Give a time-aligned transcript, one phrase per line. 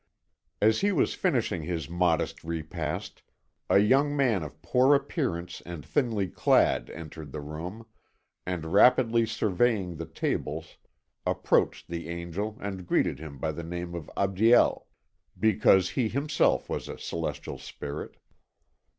[0.59, 3.21] As he was finishing his modest repast,
[3.69, 7.85] a young man of poor appearance and thinly clad entered the room,
[8.43, 10.77] and rapidly surveying the tables
[11.23, 14.87] approached the angel and greeted him by the name of Abdiel,
[15.39, 18.17] because he himself was a celestial spirit.